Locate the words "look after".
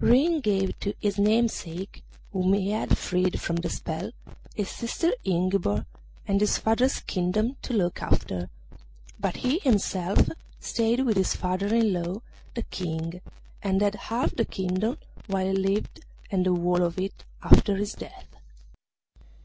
7.72-8.50